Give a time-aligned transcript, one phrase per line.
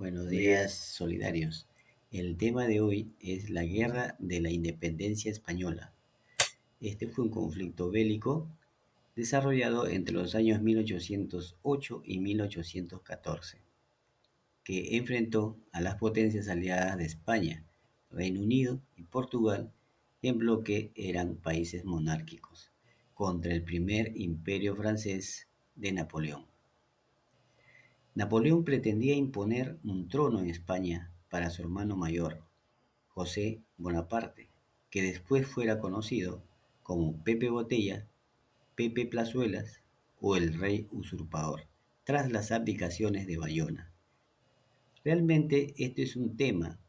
[0.00, 0.68] Buenos Buen días, día.
[0.68, 1.66] solidarios.
[2.10, 5.92] El tema de hoy es la Guerra de la Independencia Española.
[6.80, 8.48] Este fue un conflicto bélico
[9.14, 13.58] desarrollado entre los años 1808 y 1814,
[14.64, 17.62] que enfrentó a las potencias aliadas de España,
[18.10, 19.70] Reino Unido y Portugal,
[20.22, 22.70] que en bloque eran países monárquicos,
[23.12, 26.46] contra el primer imperio francés de Napoleón.
[28.14, 32.42] Napoleón pretendía imponer un trono en España para su hermano mayor,
[33.08, 34.48] José Bonaparte,
[34.90, 36.42] que después fuera conocido
[36.82, 38.06] como Pepe Botella,
[38.74, 39.80] Pepe Plazuelas
[40.20, 41.68] o el rey usurpador,
[42.02, 43.92] tras las abdicaciones de Bayona.
[45.04, 46.80] Realmente este es un tema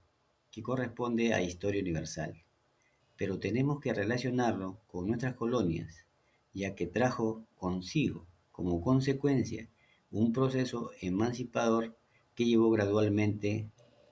[0.50, 2.34] que corresponde a historia universal,
[3.16, 6.08] pero tenemos que relacionarlo con nuestras colonias,
[6.54, 9.70] ya que trajo consigo como consecuencia
[10.12, 11.96] un proceso emancipador
[12.36, 13.70] que llevó gradualmente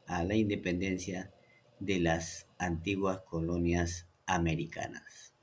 [0.07, 1.31] a la independencia
[1.79, 5.33] de las antiguas colonias americanas.